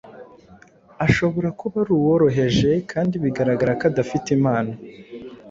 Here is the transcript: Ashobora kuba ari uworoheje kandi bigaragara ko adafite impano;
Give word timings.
Ashobora 1.05 1.49
kuba 1.59 1.75
ari 1.83 1.91
uworoheje 1.97 2.71
kandi 2.91 3.15
bigaragara 3.23 3.71
ko 3.79 3.83
adafite 3.91 4.27
impano; 4.37 4.71